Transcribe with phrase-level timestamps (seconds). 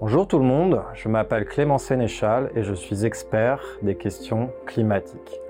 [0.00, 5.40] Bonjour tout le monde, je m'appelle Clément Sénéchal et je suis expert des questions climatiques.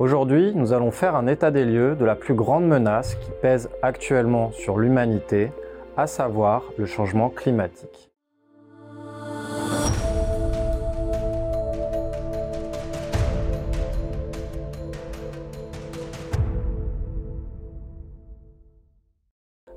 [0.00, 3.70] Aujourd'hui, nous allons faire un état des lieux de la plus grande menace qui pèse
[3.82, 5.52] actuellement sur l'humanité,
[5.96, 8.10] à savoir le changement climatique.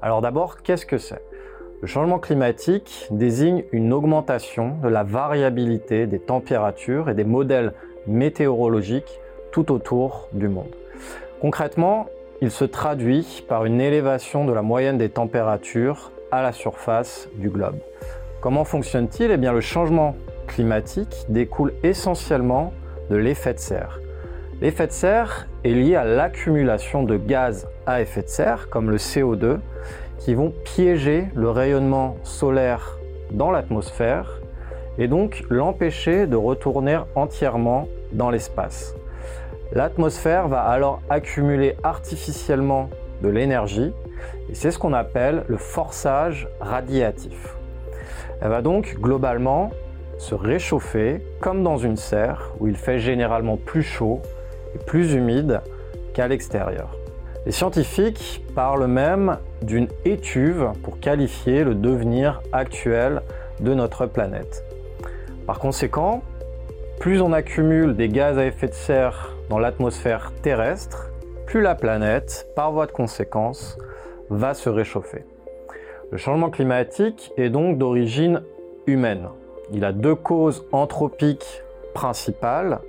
[0.01, 1.21] Alors d'abord, qu'est-ce que c'est?
[1.81, 7.73] Le changement climatique désigne une augmentation de la variabilité des températures et des modèles
[8.05, 9.19] météorologiques
[9.51, 10.75] tout autour du monde.
[11.39, 12.07] Concrètement,
[12.41, 17.49] il se traduit par une élévation de la moyenne des températures à la surface du
[17.49, 17.77] globe.
[18.41, 19.31] Comment fonctionne-t-il?
[19.31, 20.15] Eh bien, le changement
[20.47, 22.73] climatique découle essentiellement
[23.09, 23.99] de l'effet de serre.
[24.61, 28.97] L'effet de serre est lié à l'accumulation de gaz à effet de serre, comme le
[28.97, 29.59] CO2,
[30.19, 32.99] qui vont piéger le rayonnement solaire
[33.31, 34.39] dans l'atmosphère
[34.97, 38.95] et donc l'empêcher de retourner entièrement dans l'espace.
[39.71, 42.89] L'atmosphère va alors accumuler artificiellement
[43.21, 43.93] de l'énergie
[44.49, 47.55] et c'est ce qu'on appelle le forçage radiatif.
[48.41, 49.71] Elle va donc globalement
[50.17, 54.21] se réchauffer comme dans une serre où il fait généralement plus chaud
[54.75, 55.61] et plus humide
[56.13, 56.95] qu'à l'extérieur.
[57.45, 63.21] Les scientifiques parlent même d'une étuve pour qualifier le devenir actuel
[63.59, 64.63] de notre planète.
[65.45, 66.21] Par conséquent,
[66.99, 71.09] plus on accumule des gaz à effet de serre dans l'atmosphère terrestre,
[71.45, 73.77] plus la planète, par voie de conséquence,
[74.29, 75.23] va se réchauffer.
[76.11, 78.43] Le changement climatique est donc d'origine
[78.85, 79.29] humaine.
[79.71, 82.79] Il a deux causes anthropiques principales.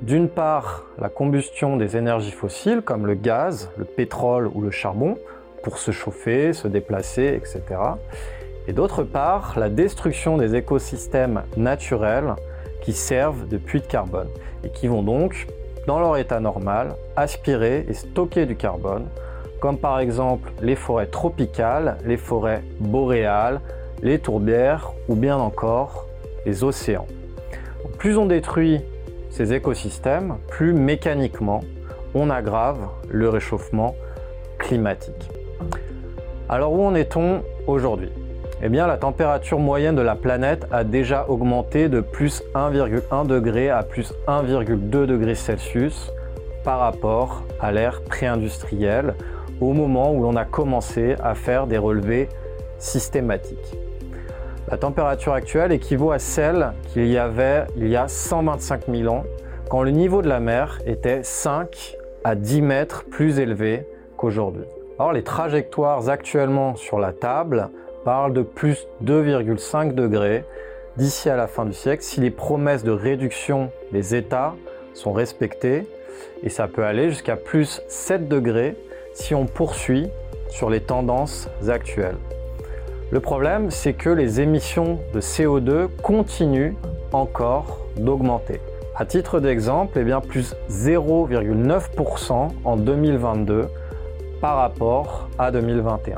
[0.00, 5.16] D'une part, la combustion des énergies fossiles comme le gaz, le pétrole ou le charbon
[5.62, 7.62] pour se chauffer, se déplacer, etc.
[8.68, 12.34] Et d'autre part, la destruction des écosystèmes naturels
[12.82, 14.28] qui servent de puits de carbone
[14.64, 15.46] et qui vont donc,
[15.86, 19.06] dans leur état normal, aspirer et stocker du carbone,
[19.60, 23.60] comme par exemple les forêts tropicales, les forêts boréales,
[24.02, 26.06] les tourbières ou bien encore
[26.44, 27.06] les océans.
[27.98, 28.80] Plus on détruit
[29.30, 31.62] ces écosystèmes, plus mécaniquement
[32.14, 33.94] on aggrave le réchauffement
[34.58, 35.30] climatique.
[36.48, 38.10] Alors où en est-on aujourd'hui?
[38.62, 43.70] Eh bien la température moyenne de la planète a déjà augmenté de plus 1,1 degré
[43.70, 46.12] à plus 1,2 degré Celsius
[46.62, 49.14] par rapport à l'ère pré-industrielle
[49.60, 52.28] au moment où l'on a commencé à faire des relevés
[52.78, 53.76] systématiques.
[54.70, 59.24] La température actuelle équivaut à celle qu'il y avait il y a 125 000 ans,
[59.68, 63.86] quand le niveau de la mer était 5 à 10 mètres plus élevé
[64.16, 64.64] qu'aujourd'hui.
[64.98, 67.70] Or, les trajectoires actuellement sur la table
[68.04, 70.44] parlent de plus 2,5 degrés
[70.96, 74.54] d'ici à la fin du siècle si les promesses de réduction des États
[74.94, 75.86] sont respectées,
[76.42, 78.76] et ça peut aller jusqu'à plus 7 degrés
[79.14, 80.08] si on poursuit
[80.48, 82.18] sur les tendances actuelles.
[83.10, 86.74] Le problème, c'est que les émissions de CO2 continuent
[87.12, 88.60] encore d'augmenter.
[88.94, 93.68] À titre d'exemple, eh plus 0,9% en 2022
[94.42, 96.16] par rapport à 2021.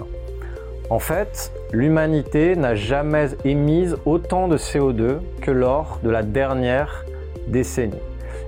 [0.88, 7.04] En fait, l'humanité n'a jamais émis autant de CO2 que lors de la dernière
[7.46, 8.00] décennie.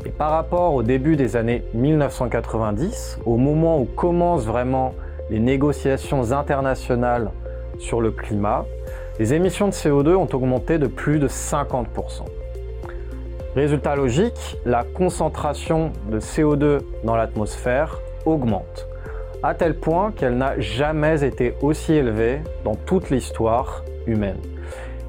[0.07, 4.95] Et par rapport au début des années 1990, au moment où commencent vraiment
[5.29, 7.31] les négociations internationales
[7.79, 8.65] sur le climat,
[9.19, 11.87] les émissions de CO2 ont augmenté de plus de 50%.
[13.55, 18.87] Résultat logique, la concentration de CO2 dans l'atmosphère augmente,
[19.47, 24.41] à tel point qu'elle n'a jamais été aussi élevée dans toute l'histoire humaine.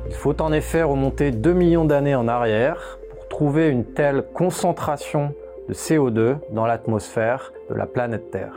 [0.09, 5.33] Il faut en effet remonter 2 millions d'années en arrière pour trouver une telle concentration
[5.67, 8.53] de CO2 dans l'atmosphère de la planète Terre.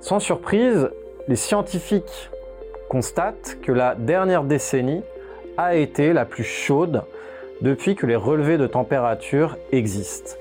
[0.00, 0.90] Sans surprise,
[1.28, 2.28] les scientifiques
[2.88, 5.02] constate que la dernière décennie
[5.56, 7.04] a été la plus chaude
[7.60, 10.34] depuis que les relevés de température existent.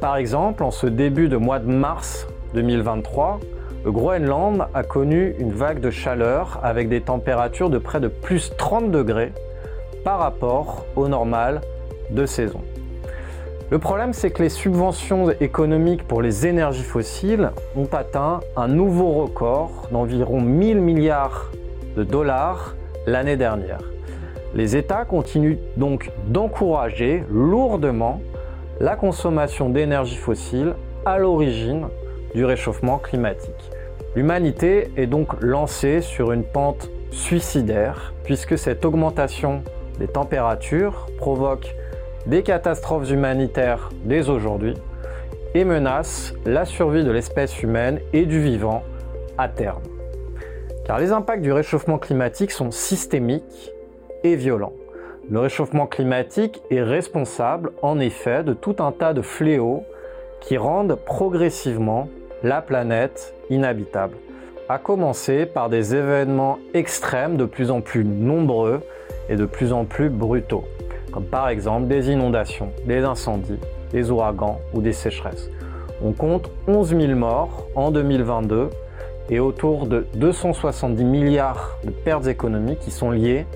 [0.00, 3.40] Par exemple, en ce début de mois de mars 2023,
[3.84, 8.52] le Groenland a connu une vague de chaleur avec des températures de près de plus
[8.56, 9.32] 30 degrés
[10.04, 11.60] par rapport au normal
[12.10, 12.60] de saison.
[13.70, 19.12] Le problème, c'est que les subventions économiques pour les énergies fossiles ont atteint un nouveau
[19.12, 21.50] record d'environ 1000 milliards
[21.96, 22.76] de dollars
[23.06, 23.80] l'année dernière.
[24.54, 28.20] Les États continuent donc d'encourager lourdement
[28.78, 30.74] la consommation d'énergie fossile
[31.06, 31.86] à l'origine
[32.34, 33.71] du réchauffement climatique.
[34.14, 39.62] L'humanité est donc lancée sur une pente suicidaire puisque cette augmentation
[39.98, 41.74] des températures provoque
[42.26, 44.74] des catastrophes humanitaires dès aujourd'hui
[45.54, 48.82] et menace la survie de l'espèce humaine et du vivant
[49.38, 49.82] à terme.
[50.84, 53.72] Car les impacts du réchauffement climatique sont systémiques
[54.24, 54.74] et violents.
[55.30, 59.84] Le réchauffement climatique est responsable en effet de tout un tas de fléaux
[60.40, 62.08] qui rendent progressivement
[62.42, 64.16] la planète inhabitable.
[64.68, 68.80] À commencer par des événements extrêmes de plus en plus nombreux
[69.28, 70.64] et de plus en plus brutaux,
[71.12, 73.60] comme par exemple des inondations, des incendies,
[73.92, 75.50] des ouragans ou des sécheresses.
[76.02, 78.70] On compte 11 000 morts en 2022
[79.30, 83.46] et autour de 270 milliards de pertes économiques qui sont liées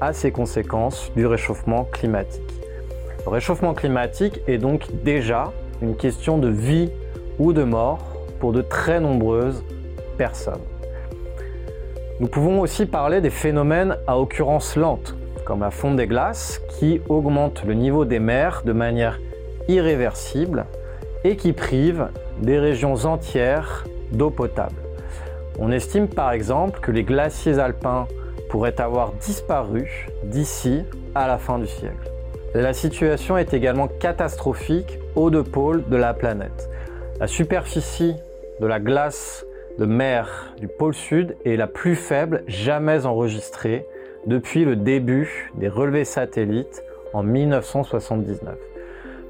[0.00, 2.42] à ces conséquences du réchauffement climatique.
[3.26, 5.52] Le réchauffement climatique est donc déjà
[5.82, 6.90] une question de vie
[7.38, 8.09] ou de mort
[8.48, 9.62] de très nombreuses
[10.16, 10.62] personnes.
[12.18, 15.14] Nous pouvons aussi parler des phénomènes à occurrence lente,
[15.44, 19.18] comme la fonte des glaces, qui augmente le niveau des mers de manière
[19.68, 20.66] irréversible
[21.24, 22.08] et qui prive
[22.40, 24.76] des régions entières d'eau potable.
[25.58, 28.06] On estime par exemple que les glaciers alpins
[28.48, 30.82] pourraient avoir disparu d'ici
[31.14, 32.10] à la fin du siècle.
[32.54, 36.68] La situation est également catastrophique aux deux pôles de la planète.
[37.20, 38.16] La superficie
[38.60, 39.46] de la glace
[39.78, 43.86] de mer du pôle sud est la plus faible jamais enregistrée
[44.26, 46.84] depuis le début des relevés satellites
[47.14, 48.54] en 1979.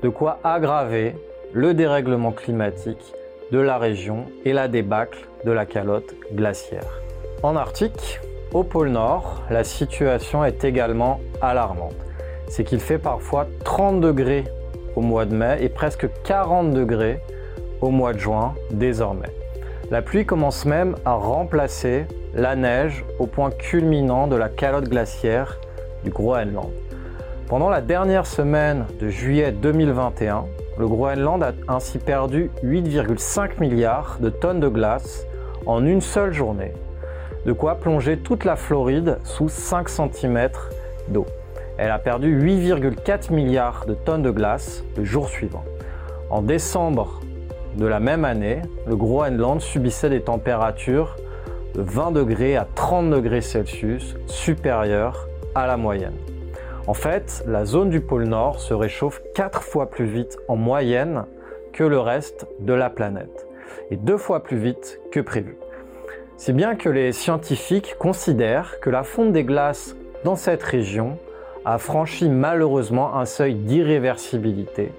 [0.03, 1.15] De quoi aggraver
[1.53, 3.15] le dérèglement climatique
[3.53, 7.01] de la région et la débâcle de la calotte glaciaire.
[7.45, 8.21] En Arctique,
[8.53, 11.95] au pôle Nord, la situation est également alarmante.
[12.49, 14.45] C'est qu'il fait parfois 30 degrés
[14.97, 17.21] au mois de mai et presque 40 degrés
[17.81, 19.31] au mois de juin désormais.
[19.91, 25.59] La pluie commence même à remplacer la neige au point culminant de la calotte glaciaire
[26.05, 26.71] du Groenland.
[27.49, 30.45] Pendant la dernière semaine de juillet 2021,
[30.79, 35.27] le Groenland a ainsi perdu 8,5 milliards de tonnes de glace
[35.67, 36.73] en une seule journée,
[37.45, 40.49] de quoi plonger toute la Floride sous 5 cm
[41.09, 41.27] d'eau.
[41.77, 45.65] Elle a perdu 8,4 milliards de tonnes de glace le jour suivant.
[46.31, 47.20] En décembre
[47.77, 51.17] de la même année, le Groenland subissait des températures
[51.75, 56.17] de 20 degrés à 30 degrés Celsius supérieures à la moyenne.
[56.87, 61.25] En fait, la zone du pôle Nord se réchauffe 4 fois plus vite en moyenne
[61.73, 63.47] que le reste de la planète,
[63.91, 65.57] et deux fois plus vite que prévu.
[66.37, 69.95] Si bien que les scientifiques considèrent que la fonte des glaces
[70.25, 71.19] dans cette région
[71.65, 74.91] a franchi malheureusement un seuil d'irréversibilité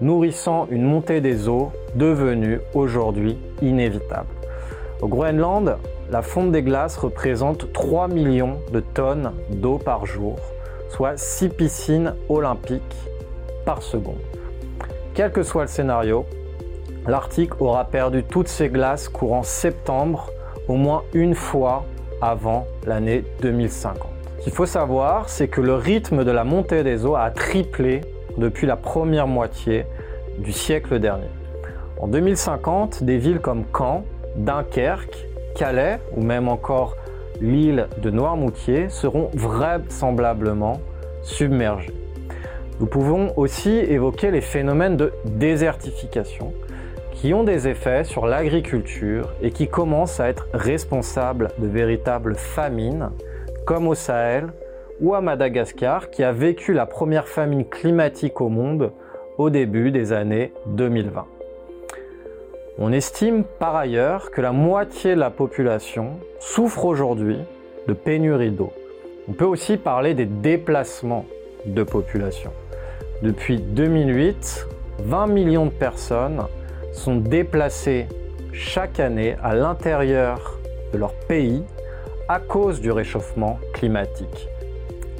[0.00, 4.28] nourrissant une montée des eaux devenue aujourd'hui inévitable.
[5.00, 5.76] Au Groenland,
[6.10, 10.36] la fonte des glaces représente 3 millions de tonnes d'eau par jour,
[10.88, 12.82] soit 6 piscines olympiques
[13.64, 14.18] par seconde.
[15.14, 16.24] Quel que soit le scénario,
[17.06, 20.30] l'Arctique aura perdu toutes ses glaces courant septembre
[20.68, 21.84] au moins une fois
[22.20, 23.96] avant l'année 2050.
[24.38, 28.00] Ce qu'il faut savoir, c'est que le rythme de la montée des eaux a triplé
[28.38, 29.84] depuis la première moitié
[30.38, 31.28] du siècle dernier.
[32.00, 34.04] En 2050, des villes comme Caen,
[34.36, 36.96] Dunkerque, Calais ou même encore
[37.40, 40.80] l'île de Noirmoutier seront vraisemblablement
[41.22, 41.94] submergées.
[42.80, 46.52] Nous pouvons aussi évoquer les phénomènes de désertification
[47.12, 53.10] qui ont des effets sur l'agriculture et qui commencent à être responsables de véritables famines
[53.66, 54.52] comme au Sahel
[55.00, 58.92] ou à Madagascar qui a vécu la première famine climatique au monde
[59.36, 61.26] au début des années 2020.
[62.78, 67.38] On estime par ailleurs que la moitié de la population souffre aujourd'hui
[67.86, 68.72] de pénurie d'eau.
[69.28, 71.24] On peut aussi parler des déplacements
[71.66, 72.52] de population.
[73.22, 74.66] Depuis 2008,
[75.00, 76.42] 20 millions de personnes
[76.92, 78.06] sont déplacées
[78.52, 80.58] chaque année à l'intérieur
[80.92, 81.62] de leur pays
[82.28, 84.48] à cause du réchauffement climatique.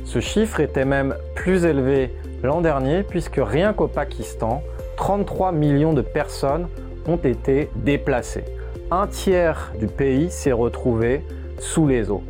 [0.08, 4.62] Ce chiffre était même plus élevé l'an dernier puisque rien qu'au Pakistan,
[4.96, 6.66] 33 millions de personnes
[7.06, 8.46] ont été déplacées.
[8.90, 11.22] Un tiers du pays s'est retrouvé
[11.58, 12.22] sous les eaux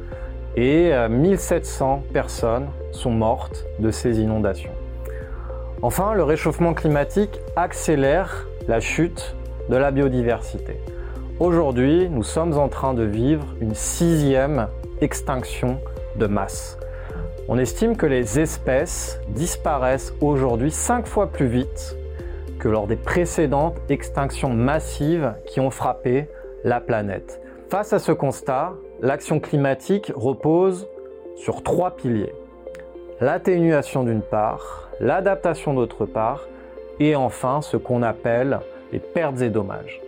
[0.56, 4.72] et 1700 euh, personnes sont mortes de ces inondations.
[5.80, 9.36] Enfin, le réchauffement climatique accélère la chute
[9.68, 10.80] de la biodiversité.
[11.38, 14.66] Aujourd'hui, nous sommes en train de vivre une sixième
[15.00, 15.78] extinction
[16.16, 16.76] de masse.
[17.50, 21.96] On estime que les espèces disparaissent aujourd'hui cinq fois plus vite
[22.58, 26.28] que lors des précédentes extinctions massives qui ont frappé
[26.62, 27.40] la planète.
[27.70, 30.88] Face à ce constat, l'action climatique repose
[31.36, 32.34] sur trois piliers.
[33.22, 36.48] L'atténuation d'une part, l'adaptation d'autre part,
[37.00, 38.60] et enfin ce qu'on appelle
[38.92, 40.02] les pertes et dommages.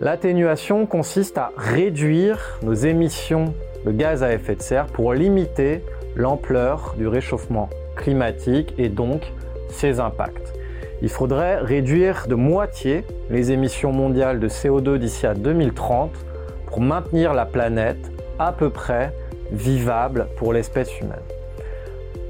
[0.00, 3.54] L'atténuation consiste à réduire nos émissions
[3.86, 5.82] de gaz à effet de serre pour limiter
[6.16, 9.32] l'ampleur du réchauffement climatique et donc
[9.68, 10.54] ses impacts.
[11.00, 16.10] Il faudrait réduire de moitié les émissions mondiales de CO2 d'ici à 2030
[16.66, 19.12] pour maintenir la planète à peu près
[19.52, 21.22] vivable pour l'espèce humaine.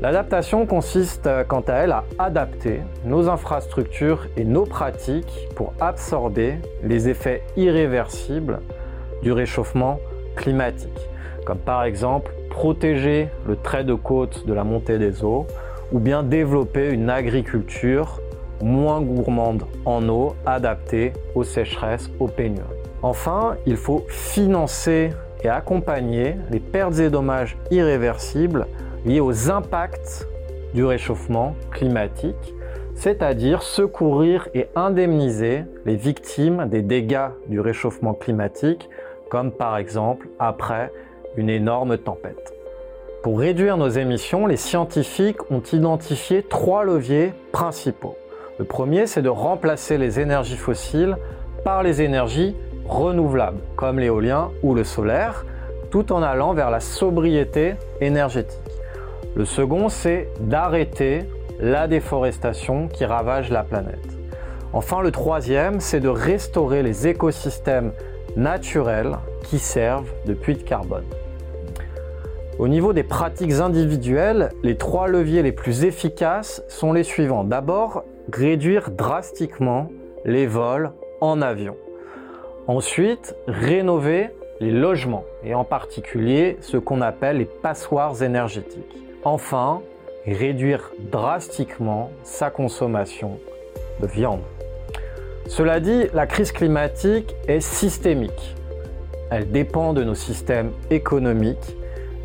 [0.01, 6.59] L'adaptation consiste euh, quant à elle à adapter nos infrastructures et nos pratiques pour absorber
[6.85, 8.61] les effets irréversibles
[9.23, 9.99] du réchauffement
[10.37, 11.09] climatique,
[11.49, 15.47] comme par exemple protéger le trait de côte de la montée des eaux
[15.93, 18.21] ou bien développer une agriculture
[18.61, 22.67] moins gourmande en eau adaptée aux sécheresses, aux pénuries.
[23.01, 25.09] Enfin, il faut financer
[25.43, 28.67] et accompagner les pertes et dommages irréversibles
[29.07, 30.29] liés aux impacts
[30.75, 32.55] du réchauffement climatique,
[32.95, 38.91] c'est-à-dire secourir et indemniser les victimes des dégâts du réchauffement climatique,
[39.31, 40.91] comme par exemple après
[41.39, 42.53] une énorme tempête.
[43.23, 48.17] Pour réduire nos émissions, les scientifiques ont identifié trois leviers principaux.
[48.59, 51.17] Le premier, c'est de remplacer les énergies fossiles
[51.65, 52.57] par les énergies
[52.89, 55.47] renouvelables, comme l'éolien ou le solaire,
[55.91, 58.59] tout en allant vers la sobriété énergétique.
[59.37, 61.25] Le second, c'est d'arrêter
[61.61, 64.19] la déforestation qui ravage la planète.
[64.73, 67.93] Enfin, le troisième, c'est de restaurer les écosystèmes
[68.37, 71.05] naturels qui servent de puits de carbone.
[72.59, 77.45] Au niveau des pratiques individuelles, les trois leviers les plus efficaces sont les suivants.
[77.45, 79.89] D'abord, réduire drastiquement
[80.25, 81.77] les vols en avion.
[82.67, 89.05] Ensuite, rénover les logements et en particulier ce qu'on appelle les passoires énergétiques.
[89.23, 89.81] Enfin,
[90.27, 93.39] réduire drastiquement sa consommation
[94.01, 94.43] de viande.
[95.47, 98.57] Cela dit, la crise climatique est systémique.
[99.31, 101.78] Elle dépend de nos systèmes économiques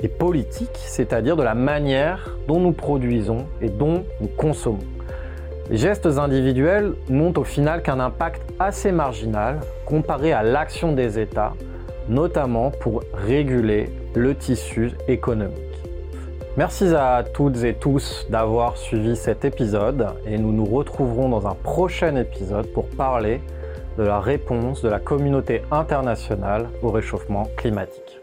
[0.03, 4.86] et politiques, c'est-à-dire de la manière dont nous produisons et dont nous consommons.
[5.69, 11.53] Les gestes individuels n'ont au final qu'un impact assez marginal comparé à l'action des États,
[12.10, 15.57] notamment pour réguler le tissu économique.
[16.57, 21.55] Merci à toutes et tous d'avoir suivi cet épisode et nous nous retrouverons dans un
[21.55, 23.41] prochain épisode pour parler
[23.98, 28.23] de la réponse de la communauté internationale au réchauffement climatique.